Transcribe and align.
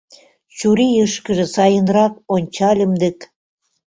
Чурийышкыже 0.57 1.45
сайынрак 1.55 2.13
ончальым 2.33 2.91
дык... 3.01 3.17